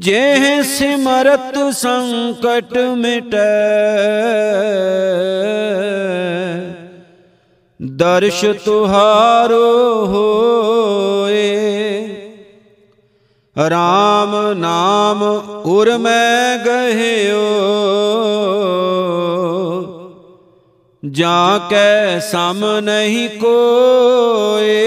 ਜੇ 0.00 0.62
ਸਿਮਰਤ 0.62 1.56
ਸੰਕਟ 1.72 2.76
ਮਿਟੈ, 2.96 3.40
ਦਰਸ਼ 7.80 8.44
ਤੁਹਾਰੋ 8.64 10.06
ਹੋਏ। 10.06 11.42
ਰਾਮ 13.56 14.36
ਨਾਮ 14.52 15.22
ਉਰ 15.66 15.96
ਮੈਂ 15.98 16.58
ਗਹਿਓ, 16.58 17.44
ਜਾਂ 21.02 21.58
ਕੈ 21.70 22.18
ਸਮ 22.20 22.64
ਨਹੀਂ 22.80 23.28
ਕੋਏ। 23.40 24.78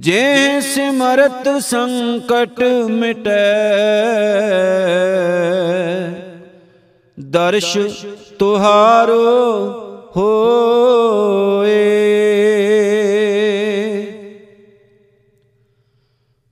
ਜੇ 0.00 0.60
ਸਿਮਰਤ 0.60 1.48
ਸੰਕਟ 1.60 2.62
ਮਿਟੈ, 2.90 3.46
ਦਰਸ਼ 7.20 7.76
ਤੁਹਾਰੋ 8.38 9.22
ਹੋਏ। 10.16 11.78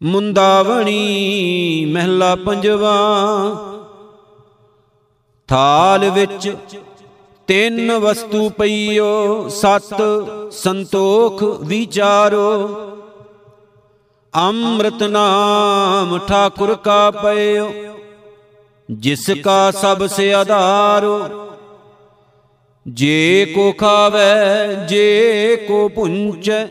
ਮੁੰਦਾਵਣੀ 0.02 1.84
ਮਹਿਲਾ 1.94 2.34
ਪੰਜਵਾ, 2.36 2.96
ਥਾਲ 5.48 6.10
ਵਿੱਚ 6.10 6.52
ਤਿੰਨ 7.48 7.92
ਵਸਤੂ 7.92 8.48
ਪਈਓ, 8.48 9.48
ਸਤ 9.48 10.02
ਸੰਤੋਖ 10.52 11.42
ਵਿਚਾਰੋ। 11.62 12.52
ਅੰਮ੍ਰਿਤ 14.36 15.02
ਨਾਮ 15.02 16.18
ਠਾਕੁਰ 16.18 16.74
ਕਾ 16.74 17.10
ਪਇਓ, 17.10 17.70
ਜਿਸ 18.88 19.30
ਕਾ 19.44 19.70
ਸਭ 19.70 20.06
ਸੇ 20.06 20.32
ਆਧਾਰੋ। 20.34 21.20
ਜੇ 22.86 23.52
ਕੋ 23.54 23.70
ਖਾਵੇ, 23.72 24.74
ਜੇ 24.88 25.56
ਕੋ 25.68 25.88
ਪੁੰਚੈ, 25.88 26.66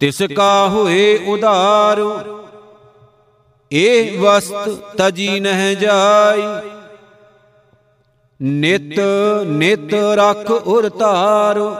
ਤਿਸ 0.00 0.22
ਕਾ 0.36 0.68
ਹੋਏ 0.68 1.18
ਉਧਾਰੋ। 1.26 2.18
ਇਹ 3.70 4.18
ਵਸਤ 4.20 4.68
ਤਜੀ 4.96 5.40
ਨਹਿ 5.40 5.74
ਜਾਈ, 5.74 6.42
ਨਿਤ 8.40 9.00
ਨਿਤ 9.46 9.94
ਰਖ 10.14 10.50
ਉਰ 10.50 10.88
ਧਾਰੋ। 10.88 11.70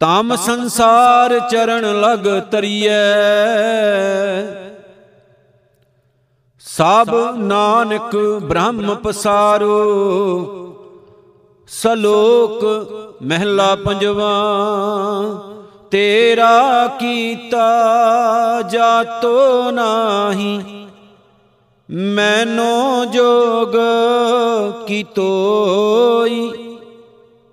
ਤਮ 0.00 0.34
ਸੰਸਾਰ 0.36 1.38
ਚਰਨ 1.50 1.84
ਲਗ 2.00 2.26
ਤਰੀਐ। 2.50 2.92
ਸਭ 6.64 7.14
ਨਾਨਕ 7.36 8.16
ਬ੍ਰਹਮ 8.42 8.94
ਪਸਾਰੋ, 8.94 9.78
ਸਲੋਕ 11.70 12.64
ਮਹਿਲਾ 13.22 13.74
ਪੰਜਵਾ, 13.74 14.34
ਤੇਰਾ 15.90 16.86
ਕੀਤਾ 17.00 17.70
ਜਾਤੋ 18.62 19.70
ਨਾਹੀ, 19.70 20.60
ਮੈਨੋ 21.88 23.04
ਜੋਗ 23.04 23.76
ਕੀ 24.86 25.02
ਤੋਈ 25.14 26.65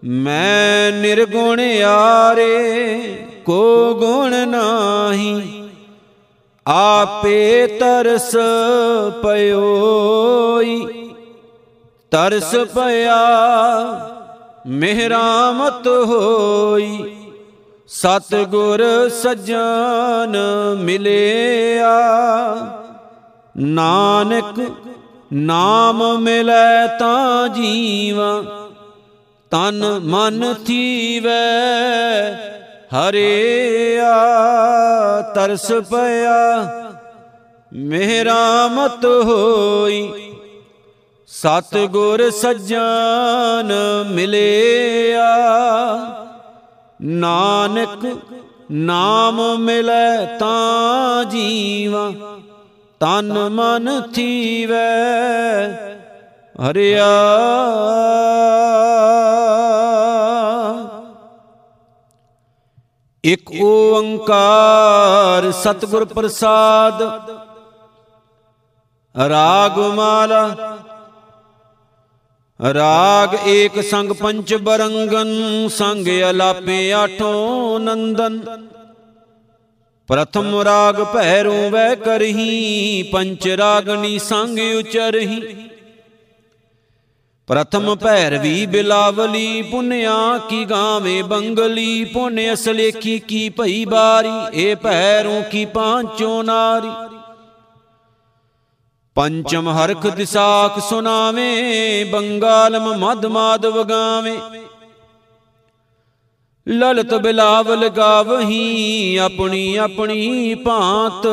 ਮੈਂ 0.03 0.91
ਨਿਰਗੁਣ 0.91 1.59
ਆਰੇ 1.85 3.25
ਕੋ 3.45 3.93
ਗੁਣ 3.93 4.35
ਨਾਹੀ। 4.47 5.69
ਆਪੇ 6.67 7.67
ਤਰਸ 7.79 8.31
ਪਇਓਈ 9.23 10.85
ਤਰਸ 12.11 12.55
ਪਿਆ 12.75 13.15
ਮਿਹਰਾਮਤ 14.67 15.87
ਹੋਈ। 15.87 17.15
ਸਤ 17.87 18.35
ਗੁਰ 18.35 19.09
ਸਜਣ 19.09 20.35
ਮਿਲਿਆ, 20.77 21.95
ਨਾਨਕ 23.57 24.61
ਨਾਮ 25.33 26.03
ਮਿਲੈ 26.19 26.87
ਤਾਂ 26.99 27.47
ਜੀਵਾ। 27.47 28.41
ਤਨ 29.53 29.83
ਮਨ 30.03 30.53
ਥੀਵੈ 30.67 31.41
ਹਰਿਆ 32.93 34.13
ਤਰਸ 35.35 35.71
ਪਿਆ। 35.91 36.39
ਮਿਹਰਾਮਤ 37.73 39.05
ਹੋਈ 39.05 39.99
ਸਤ 41.29 41.77
ਗੁਰ 41.77 42.29
ਸੱਜਣ 42.29 43.73
ਮਿਲਿਆ। 44.07 45.29
ਨਾਨਕ 47.01 48.05
ਨਾਮ 48.71 49.41
ਮਿਲੈ 49.59 50.25
ਤਾਂ 50.39 51.23
ਜੀਵਾ, 51.25 52.11
ਤਨ 53.01 53.33
ਮਨ 53.49 54.01
ਥੀਵੈ, 54.15 54.87
ਹਰਿਆ। 56.59 57.11
ਇਕ 63.23 63.51
ਓੰਕਾਰ 63.61 65.51
ਸਤਿਗੁਰ 65.51 66.05
ਪ੍ਰਸਾਦ। 66.05 67.01
ਰਾਗ 69.15 69.77
ਮਾਲਾ, 69.79 70.77
ਰਾਗ 72.59 73.35
ਏਕ 73.47 73.81
ਸੰਗ 73.81 74.11
ਪੰਚ 74.11 74.53
ਬਰੰਗਨ, 74.55 75.67
ਸੰਗ 75.67 76.07
ਅਲਾਪੇ 76.29 76.91
ਆਠੋਂ 76.93 77.79
ਨੰਦਨ। 77.79 78.39
ਪ੍ਰਥਮ 80.09 80.55
ਰਾਗ 80.61 81.01
ਭੈਰੂ 81.03 81.69
ਵੈ 81.69 81.95
ਕਰਹੀ 81.95 83.03
ਪੰਚ 83.03 83.47
ਰਾਗਣੀ 83.47 84.19
ਸੰਗ 84.19 84.59
ਉਚਰਹੀ। 84.79 85.41
ਪ੍ਰਥਮ 87.47 87.95
ਭੈਰਵੀ 87.95 88.65
ਬਿਲਾਵਲੀ 88.65 89.61
ਪੁੰਨਿਆ 89.61 90.37
ਕੀ 90.49 90.63
ਗਾਵੇਂ 90.65 91.23
ਬੰਗਲੀ 91.23 92.03
ਪੁੰਨ 92.05 92.39
ਅਸਲੇਖੀ 92.53 93.17
ਕੀ 93.19 93.49
ਭਈ 93.49 93.83
ਬਾਰੀ 93.85 94.61
ਏ 94.61 94.75
ਭੈਰੂ 94.75 95.41
ਕੀ 95.51 95.65
ਪਾਂਚੋ 95.65 96.41
ਨਾਰੀ। 96.43 96.91
ਪੰਚਮ 99.15 99.69
ਹਰਖ 99.69 100.07
ਦਿਸਾਖ 100.07 100.79
ਸੁਨਾਵੇਂ 100.79 102.05
ਬੰਗਾਲਮ 102.05 102.87
ਮਦ 102.99 103.25
ਮਾਦਵ 103.25 103.83
ਗਾਵੇਂ। 103.83 104.37
ਲਲਤ 106.67 107.13
ਬਿਲਾਵਲ 107.13 107.87
ਗਾਵਹੀ 107.89 109.17
ਆਪਣੀ 109.17 109.75
ਆਪਣੀ 109.75 110.55
ਭਾਂਤ 110.55 111.27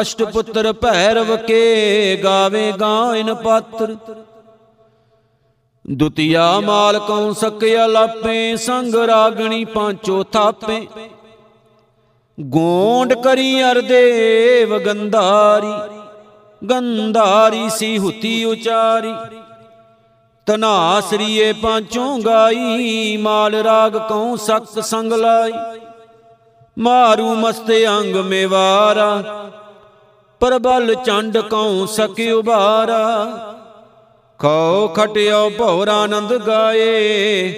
ਅਸ਼ਟ 0.00 0.22
ਪੁੱਤਰ 0.22 0.72
ਭੈਰਵ 0.72 1.36
ਕੇ 1.36 2.20
ਗਾਵੇ 2.24 2.72
ਗਾਇਨ 2.80 3.34
ਪਾਤਰ। 3.34 3.96
ਦੁਤੀਆ 5.90 6.60
ਮਾਲ 6.60 6.98
ਕਉ 6.98 7.32
ਸਕਿਆ 7.32 7.86
ਲਾਪੇ, 7.86 8.56
ਸੰਗ 8.56 8.94
ਰਾਗਣੀ 8.94 9.64
ਪਾਂਚੋ 9.64 10.22
ਥਾਪੇ। 10.22 10.86
ਗੋਂਡ 12.40 13.14
ਕਰੀ 13.14 13.62
ਅਰਦੇਵ 13.62 14.78
ਗੰਧਾਰੀ 14.78 15.72
ਗੰਧਾਰੀ 16.70 17.68
ਸੀ 17.70 17.98
ਹੁਤੀ 17.98 18.44
ਉਚਾਰੀ। 18.44 19.14
ਤਨਾਸਰੀਏ 20.46 21.52
ਪਾਂਚੋਂ 21.52 22.18
ਗਾਈ, 22.18 23.16
ਮਾਲ 23.16 23.54
ਰਾਗ 23.54 23.96
ਕਉ 24.08 24.36
ਸਖਤ 24.36 24.84
ਸੰਗ 24.84 25.12
ਲਾਈ। 25.12 25.52
ਮਾਰੂ 26.78 27.34
ਮਸਤ 27.34 27.70
ਅੰਗ 27.70 28.16
ਮੇਵਾਰਾ, 28.16 29.22
ਪਰਬਲ 30.40 30.94
ਚੰਡ 30.94 31.38
ਕਉ 31.38 31.86
ਸਕਿ 31.86 32.30
ਉਬਾਰਾ। 32.32 33.26
ਕਉ 34.40 34.88
ਖਟਿਓ 34.88 35.50
ਭੌਰ 35.50 35.88
ਆਨੰਦ 35.88 36.32
ਗਾਏ 36.46 37.52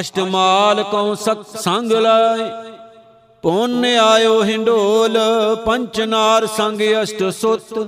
ਅਸ਼ਟਮਾਲ 0.00 0.82
ਕਉ 0.82 1.14
ਸਤ 1.14 1.58
ਸੰਗ 1.58 1.92
ਲਾਏ। 1.92 2.50
ਪੁੰਨ 3.42 3.84
ਆਇਓ 3.84 4.42
ਹਿੰਡੋਲ 4.44 5.16
ਪੰਚਨਾਰ 5.66 6.46
ਸੰਗ 6.46 6.80
ਅਸ਼ਟ 7.02 7.22
ਸੁਤ। 7.30 7.78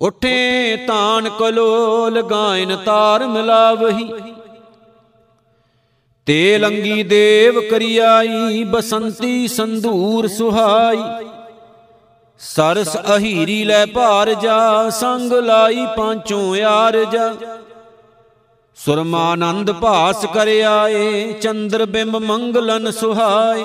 ਉਠੇ 0.00 0.76
ਤਾਨ 0.88 1.28
ਕਲੋਲ, 1.28 2.22
ਗਾਇਨ 2.22 2.76
ਤਾਰ 2.76 3.26
ਮਿਲਾਵਹੀ। 3.26 4.12
ਤੇ 6.26 6.58
ਲੰਗੀ 6.58 7.02
ਦੇਵ 7.02 7.60
ਕਰਿਆਈ, 7.60 8.64
ਬਸੰਤੀ 8.64 9.48
ਸੰਧੂਰ 9.48 10.28
ਸੁਹਾਈ। 10.28 11.02
ਸਰਸ 12.40 12.96
ਅਹੀਰੀ 12.96 13.64
ਲੈ 13.64 13.86
ਭਾਰ 13.86 14.34
ਜਾ, 14.34 14.90
ਸੰਗ 14.90 15.32
ਲਾਈ 15.32 15.86
ਪਾਂਚੋਂ 15.96 16.56
ਯਾਰ 16.56 17.04
ਜਾ। 17.04 17.34
ਸੁਰਮਾਨੰਦ 18.76 19.72
ਭਾਸ 19.72 20.26
ਕਰ 20.26 20.48
ਆਏ, 20.48 21.32
ਚੰਦਰ 21.32 21.86
ਬਿੰਬ 21.86 22.16
ਮੰਗਲਨ 22.16 22.90
ਸੁਹਾਏ। 22.90 23.64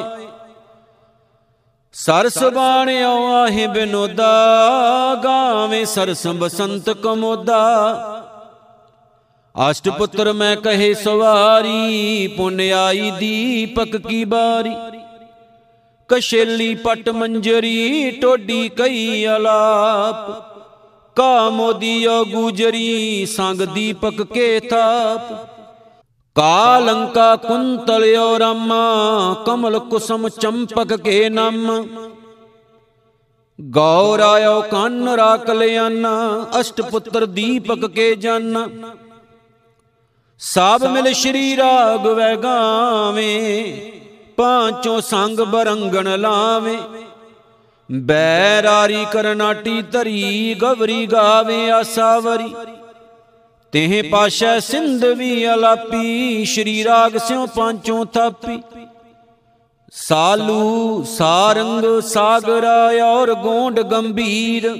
ਸਰਸ 1.93 2.43
ਬਾਣਿਓ 2.43 3.33
ਆਹੇ 3.33 3.67
ਬਿਨੋਦਾ, 3.67 4.31
ਗਾਵੇਂ 5.23 5.85
ਸਰਸ 5.85 6.27
ਬਸੰਤ 6.27 6.89
ਕਮੋਦਾ। 6.89 7.61
ਅਸ਼ਟ 9.71 9.89
ਪੁੱਤਰ 9.89 10.33
ਮੈਂ 10.33 10.55
ਕਹੇ 10.57 10.93
ਸਵਾਰੀ, 10.93 12.27
ਪੁੰਨ 12.27 12.61
ਆਈ 12.61 13.11
ਦੀਪਕ 13.11 13.97
ਕੀ 13.97 14.25
ਬਾਰੀ। 14.25 14.75
ਕਸ਼ੇਲੀ 16.09 16.75
ਪਟ 16.75 17.09
ਮੰਜਰੀ 17.09 18.11
ਟੋਡੀ 18.11 18.69
ਕਈ 18.69 19.25
ਅਲਾਪ 19.27 20.29
ਕਾ 21.15 21.49
ਮੋਦੀਓ 21.49 22.23
ਗੁਜਰੀ 22.25 23.25
ਸੰਗ 23.25 23.61
ਦੀਪਕ 23.61 24.21
ਕੇ 24.21 24.59
ਥਾਪ। 24.59 25.33
ਕਾ 26.35 26.79
ਲੰਕਾ 26.79 27.35
ਕੁੰਤਲਿਓ 27.35 28.39
ਰਾਮਾ, 28.39 28.83
ਕਮਲ 29.45 29.79
ਕੁਸਮ 29.79 30.29
ਚੰਪਕ 30.29 30.95
ਕੇ 30.95 31.29
ਨਮ। 31.29 31.87
ਗੌਰਾਇਓ 33.59 34.61
ਕੰਨ 34.61 35.07
ਰਾਕ 35.09 35.49
ਲਿਆਨਾ 35.49 36.45
ਅਸ਼ਟ 36.59 36.81
ਪੁੱਤਰ 36.81 37.25
ਦੀਪਕ 37.25 37.85
ਕੇ 37.85 38.15
ਜਨ। 38.15 38.67
ਸਭ 40.39 40.85
ਮਿਲ 40.85 41.13
ਸ਼੍ਰੀ 41.13 41.55
ਰਾਗ 41.57 42.07
ਵੈ 42.07 42.35
ਗਾਵੇਂ 42.35 43.91
ਪਾਂਚੋਂ 44.37 44.99
ਸੰਗ 45.01 45.39
ਬਰੰਗਣ 45.39 46.19
ਲਾਵੇਂ। 46.19 46.77
ਬੈਰਾਰੀ 47.89 49.05
ਕਰਨਾਟੀ 49.11 49.81
ਧਰੀ, 49.81 50.53
ਗਵਰੀ 50.53 51.05
ਗਾਵੇ 51.05 51.69
ਆਸਾਵਰੀ 51.71 52.53
ਤੇਹ 53.73 54.03
ਪਾਸ਼ਾ 54.03 54.59
ਸਿੰਧ 54.59 55.05
ਵੀ 55.05 55.53
ਅਲਾਪੀ, 55.53 56.45
ਸ਼੍ਰੀ 56.45 56.83
ਰਾਗ 56.83 57.17
ਸਿਉ 57.17 57.45
ਪਾਂਚੋਂ 57.45 58.05
ਥਾਪੀ। 58.05 58.59
ਸਾਲੂ 59.91 61.03
ਸਾਰੰਗ 61.03 61.85
ਸਾਗਰਾ 62.01 63.05
ਔਰ 63.05 63.33
ਗੋਂਡ 63.33 63.79
ਗੰਭੀਰ। 63.81 64.75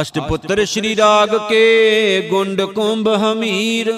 ਅਸ਼ਟ 0.00 0.18
ਪੁੱਤਰ 0.18 0.64
ਸ਼੍ਰੀ 0.64 0.96
ਰਾਗ 0.96 1.36
ਕੇ 1.48 2.28
ਗੁੰਡ 2.30 2.62
ਕੁੰਭ 2.62 3.08
ਹਮੀਰ। 3.08 3.92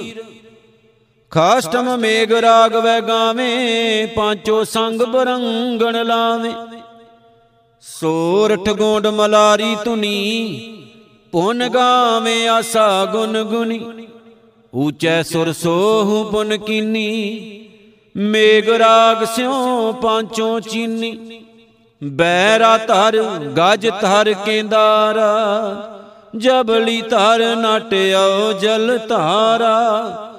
ਖਾਸਟਮ 1.33 1.97
ਮੇਗ 1.97 2.33
ਰਾਗ 2.33 2.75
ਵੈ 2.75 3.01
ਗਾਵੇਂ 3.01 4.07
ਪਾਂਚੋ 4.07 4.63
ਸੰਗ 4.65 5.03
ਬਰੰਗਣ 5.03 6.05
ਲਾਵੇਂ। 6.07 6.53
ਸੋਰਠ 7.83 8.69
ਗੋਂਡ 8.69 9.07
ਮਲਾਰੀ 9.07 9.75
ਧੁਨੀ 9.85 10.17
ਪੁਨ 11.33 11.69
ਗਾਵੇਂ 11.69 12.49
ਆਸਾ 12.49 13.05
ਗੁਨ 13.05 13.43
ਗੁਨੀ 13.43 13.81
ਊਚੈ 14.73 15.23
ਸੁਰ 15.23 15.53
ਸੋਹੁ 15.53 16.23
ਪੁਨ 16.31 16.57
ਕੀਨੀ 16.57 17.07
ਮੇਗ 18.17 18.69
ਰਾਗ 18.71 19.25
ਸਿਉ 19.27 19.93
ਪਾਂਚੋ 19.93 20.59
ਚੀਨੀ। 20.61 21.43
ਬੈਰਾ 22.03 22.77
ਧਰ 22.79 23.23
ਗਜ 23.59 23.89
ਧਰ 24.01 24.33
ਕੇਂਦਾਰਾ 24.45 25.31
ਜਬਲੀ 26.37 27.01
ਧਰ 27.03 27.45
ਨਟਿਓ 27.57 28.53
ਜਲ 28.53 28.99
ਧਾਰਾ। 29.09 30.30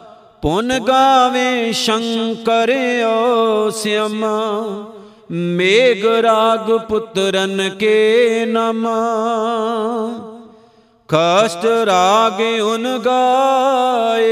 ਪੁਨ 0.42 0.80
ਗਾਵੇ 0.80 1.72
ਸ਼ੰਕਰਿਓ 1.72 3.70
ਸਿਮਾ 3.70 4.38
ਮੇਗ 5.32 6.06
ਰਾਗ 6.24 6.72
ਪੁੱਤਰਨ 6.80 7.70
ਕੇ 7.80 8.46
ਨਮਾ। 8.48 8.98
ਕਸ਼ਟ 11.10 11.66
ਰਾਗ 11.86 12.42
ਉਨ 12.62 12.88
ਗਾਏ, 13.06 14.30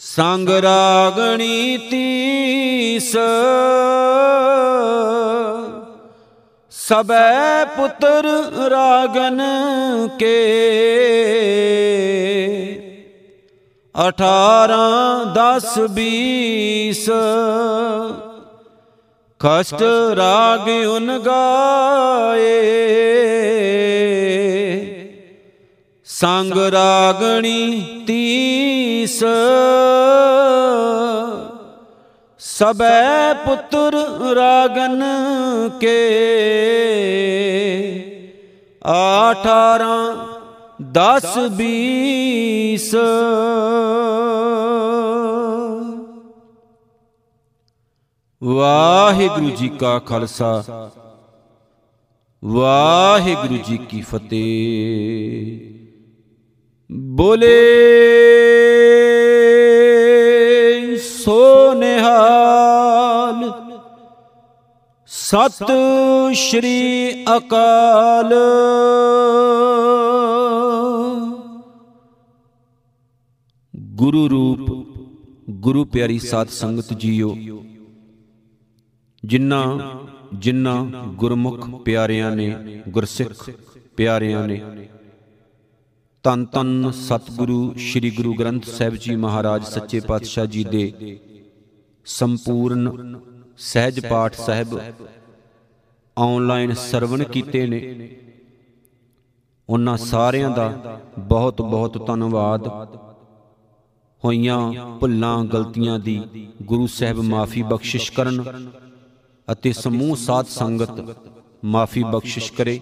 ਸੰਗ 0.00 0.48
ਰਾਗਣੀ 0.62 1.78
ਤੀਸ। 1.90 3.16
ਸਬੈ 6.92 7.64
ਪੁੱਤਰ 7.64 8.26
ਰਾਗਨ 8.70 9.40
ਕੇ। 10.18 10.40
18 13.94 14.80
10 15.34 15.78
20 15.88 17.08
ਕਸ਼ਟ 19.40 19.82
ਰਾਗ 20.16 20.68
ਉਨ 20.68 21.18
ਗਾਏ। 21.18 22.60
ਸੰਗ 26.04 26.52
ਰਾਗਣੀ 26.52 27.82
ਤੀਸ। 28.06 29.24
ਸਬੈ 32.62 33.34
ਪੁੱਤਰ 33.34 33.94
ਰਾਗਨ 34.34 35.00
ਕੇ। 35.80 35.94
18 38.82 39.96
10 40.92 41.24
20 41.58 42.86
ਵਾਹਿਗੁਰੂ 48.42 49.50
ਜੀ 49.50 49.68
ਕਾ 49.68 49.98
ਖਾਲਸਾ, 49.98 50.52
ਵਾਹਿਗੁਰੂ 52.42 53.58
ਜੀ 53.68 53.76
ਕੀ 53.90 54.00
ਫਤਿਹ। 54.00 55.60
ਬੋਲੇ। 57.16 57.58
ਸੋ 61.24 61.72
ਨਿਹਾਲ 61.74 63.50
ਸਤ 65.10 65.70
ਸ਼੍ਰੀ 66.34 67.24
ਅਕਾਲ। 67.36 68.32
ਗੁਰੂ 73.94 74.28
ਰੂਪ 74.28 74.70
ਗੁਰੂ 75.50 75.84
ਪਿਆਰੀ 75.84 76.18
ਸਾਧ 76.18 76.48
ਸੰਗਤ 76.48 76.92
ਜੀਓ, 76.94 77.34
ਜਿਨ੍ਹਾਂ 79.22 79.78
ਜਿਨ੍ਹਾਂ 80.34 80.84
ਗੁਰਮੁਖ 81.14 81.68
ਪਿਆਰਿਆਂ 81.84 82.30
ਨੇ, 82.30 82.82
ਗੁਰਸਿੱਖ 82.88 83.50
ਪਿਆਰਿਆਂ 83.96 84.46
ਨੇ 84.48 84.60
ਤਨ 86.22 86.44
ਤਨ 86.44 86.90
ਸਤਿਗੁਰੂ 86.90 87.74
ਸ੍ਰੀ 87.74 88.10
ਗੁਰੂ 88.10 88.34
ਗ੍ਰੰਥ 88.34 88.64
ਸਾਹਿਬ 88.64 88.94
ਜੀ 88.94 89.16
ਮਹਾਰਾਜ 89.16 89.64
ਸੱਚੇ 89.64 90.00
ਪਾਤਸ਼ਾਹ 90.00 90.46
ਜੀ 90.46 90.64
ਦੇ 90.64 91.18
ਸੰਪੂਰਨ 92.04 93.20
ਸਹਿਜ 93.58 94.06
ਪਾਠ 94.06 94.34
ਸਾਹਿਬ 94.34 94.80
ਆਨਲਾਈਨ 96.18 96.74
ਸਰਵਣ 96.74 97.24
ਕੀਤੇ 97.24 97.66
ਨੇ। 97.66 98.08
ਉਹਨਾਂ 99.68 99.96
ਸਾਰਿਆਂ 99.96 100.50
ਦਾ 100.50 101.00
ਬਹੁਤ 101.18 101.62
ਬਹੁਤ 101.62 102.06
ਧੰਨਵਾਦ। 102.06 102.68
ਹੋਈਆਂ 104.24 104.72
ਭੁੱਲਾਂ 105.00 105.44
ਗਲਤੀਆਂ 105.44 105.98
ਦੀ 105.98 106.22
ਗੁਰੂ 106.62 106.86
ਸਾਹਿਬ 106.86 107.16
ਮਾਫੀ 107.16 107.62
ਬਖਸ਼ਿਸ਼ 107.62 108.12
ਕਰਨ 108.12 108.70
ਅਤੇ 109.52 109.72
ਸਮੂਹ 109.72 110.16
ਸਾਧ 110.16 110.46
ਸੰਗਤ 110.46 111.16
ਮਾਫੀ 111.64 112.02
ਬਖਸ਼ਿਸ਼ 112.02 112.52
ਕਰੇ। 112.52 112.80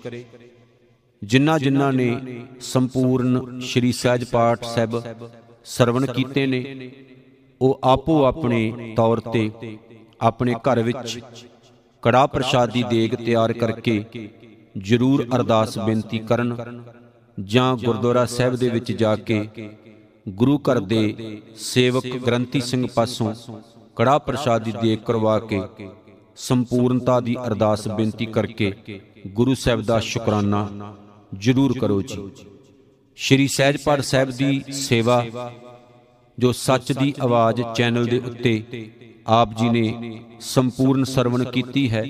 ਜਿਨ੍ਹਾਂ 1.22 1.58
ਜਿਨ੍ਹਾਂ 1.58 1.92
ਨੇ 1.92 2.40
ਸੰਪੂਰਨ 2.62 3.60
ਸ਼੍ਰੀ 3.62 3.92
ਸਹਿਜ 3.92 4.24
ਪਾਠ 4.24 4.64
ਸਾਹਿਬ 4.64 5.02
ਸਰਵਣ 5.66 6.06
ਕੀਤੇ 6.06 6.46
ਨੇ 6.46 6.90
ਉਹ 7.60 7.80
ਆਪੋ 7.84 8.22
ਆਪਣੇ 8.24 8.94
ਤੌਰ 8.96 9.20
ਤੇ 9.32 9.50
ਆਪਣੇ 10.20 10.54
ਘਰ 10.64 10.82
ਵਿੱਚ 10.82 11.18
ਕੜਾ 12.02 12.26
ਪ੍ਰਸ਼ਾਦ 12.26 12.70
ਦੀ 12.72 12.82
ਦੇਗ 12.82 13.14
ਤਿਆਰ 13.16 13.52
ਕਰਕੇ 13.52 14.02
ਜ਼ਰੂਰ 14.78 15.26
ਅਰਦਾਸ 15.34 15.78
ਬੇਨਤੀ 15.78 16.18
ਕਰਨ 16.18 16.56
ਜਾਂ 17.38 17.76
ਗੁਰਦੁਆਰਾ 17.76 18.24
ਸਾਹਿਬ 18.26 18.56
ਦੇ 18.56 18.68
ਵਿੱਚ 18.68 18.92
ਜਾ 18.92 19.14
ਕੇ 19.16 19.44
ਗੁਰੂ 20.26 20.58
ਘਰ 20.60 20.80
ਦੇ 20.80 21.40
ਸੇਵਕ 21.64 22.06
ਗ੍ਰੰਥੀ 22.26 22.60
ਸਿੰਘ 22.60 22.86
ਪਾਸੋਂ 22.94 23.34
ਕੜਾ 23.96 24.18
ਪ੍ਰਸ਼ਾਦ 24.18 24.64
ਦੀ 24.64 24.72
ਦੇਗ 24.82 24.98
ਕਰਵਾ 24.98 25.38
ਕੇ 25.40 25.60
ਸੰਪੂਰਨਤਾ 26.38 27.20
ਦੀ 27.20 27.36
ਅਰਦਾਸ 27.46 27.86
ਬੇਨਤੀ 27.88 28.26
ਕਰਕੇ 28.28 28.72
ਗੁਰੂ 29.28 29.54
ਸਾਹਿਬ 29.54 29.82
ਦਾ 29.82 29.98
ਸ਼ੁਕਰਾਨਾ 30.00 30.66
ਜ਼ਰੂਰ 31.32 31.78
ਕਰੋ 31.78 32.00
ਜੀ। 32.02 32.18
ਸ਼੍ਰੀ 33.18 33.46
ਸਹਿਜਪਾਠ 33.48 34.00
ਸਾਹਿਬ 34.00 34.30
ਦੀ 34.30 34.62
ਸੇਵਾ, 34.72 35.50
ਜੋ 36.38 36.52
ਸੱਚ 36.52 36.92
ਦੀ 36.92 37.12
ਆਵਾਜ਼ 37.22 37.62
ਚੈਨਲ 37.76 38.06
ਦੇ 38.06 38.18
ਉੱਤੇ 38.18 38.62
ਆਪ 39.28 39.56
ਜੀ 39.58 39.68
ਨੇ 39.68 40.20
ਸੰਪੂਰਨ 40.40 41.04
ਸਰਵਣ 41.04 41.44
ਕੀਤੀ 41.44 41.88
ਹੈ, 41.90 42.04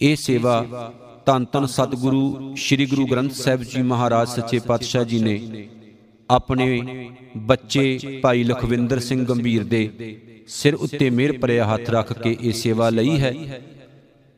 ਇਹ 0.00 0.16
ਸੇਵਾ 0.16 0.92
ਤਨ 1.26 1.44
ਤਨ 1.44 1.66
ਸਤਿਗੁਰੂ 1.66 2.54
ਸ੍ਰੀ 2.56 2.86
ਗੁਰੂ 2.86 3.06
ਗ੍ਰੰਥ 3.06 3.32
ਸਾਹਿਬ 3.32 3.62
ਜੀ 3.62 3.82
ਮਹਾਰਾਜ 3.82 4.28
ਸੱਚੇ 4.28 4.58
ਪਾਤਸ਼ਾਹ 4.58 5.04
ਜੀ 5.04 5.18
ਨੇ 5.20 5.68
ਆਪਣੇ 6.28 7.08
ਬੱਚੇ 7.46 8.18
ਭਾਈ 8.22 8.44
ਲਖਵਿੰਦਰ 8.44 9.00
ਸਿੰਘ 9.00 9.24
ਗੰਭੀਰ 9.26 9.64
ਦੇ 9.64 9.88
ਸਿਰ 10.48 10.74
ਉੱਤੇ 10.74 11.10
ਮਿਹਰ 11.10 11.38
ਭਰਿਆ 11.38 11.64
ਹੱਥ 11.64 11.90
ਰੱਖ 11.90 12.12
ਕੇ 12.12 12.36
ਇਹ 12.40 12.52
ਸੇਵਾ 12.52 12.90
ਲਈ 12.90 13.18
ਹੈ, 13.20 13.32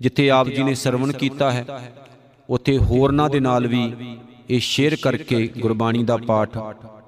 ਜਿੱਥੇ 0.00 0.28
ਆਪ 0.30 0.48
ਜੀ 0.48 0.62
ਨੇ 0.62 0.74
ਸਰਵਣ 0.74 1.12
ਕੀਤਾ 1.12 1.50
ਹੈ। 1.50 1.64
ਉੱਥੇ 2.50 2.78
ਹੋਰਨਾਂ 2.78 3.30
ਦੇ 3.30 3.40
ਨਾਲ 3.40 3.66
ਵੀ 3.66 3.92
ਇਹ 4.50 4.60
ਸ਼ੇਅਰ 4.60 4.96
ਕਰਕੇ 5.02 5.46
ਗੁਰਬਾਣੀ 5.46 6.04
ਦਾ 6.04 6.16
ਪਾਠ 6.16 6.58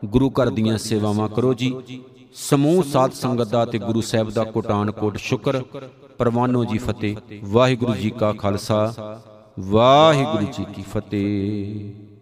ਗੁਰੂ 0.05 0.31
ਘਰ 0.31 0.51
ਦੀਆਂ 0.51 0.79
ਸੇਵਾਵਾਂ 0.79 1.29
ਕਰੋ 1.29 1.55
ਜੀ। 1.55 1.75
ਸਮੂਹ 2.35 2.83
ਸਾਧ 2.83 3.13
ਸੰਗਤ 3.13 3.49
ਦਾ 3.49 3.65
ਤੇ 3.65 3.79
ਗੁਰੂ 3.79 4.01
ਸਾਹਿਬ 4.01 4.31
ਦਾ 4.31 4.45
ਕੋਟਾਨ 4.45 4.91
ਕੋਟ 4.91 5.17
ਸ਼ੁਕਰ। 5.17 5.63
ਪਰਵਾਨੋ 6.19 6.65
ਜੀ 6.65 6.79
ਫਤਿਹ। 6.79 7.17
ਵਾਹਿਗੁਰੂ 7.45 7.95
ਜੀ 7.95 8.11
ਕਾ 8.11 8.33
ਖਾਲਸਾ। 8.33 8.95
ਵਾਹਿਗੁਰੂ 9.61 10.47
ਜੀ 10.53 10.65
ਕੀ 10.75 10.83
ਫਤਿਹ। 10.83 12.14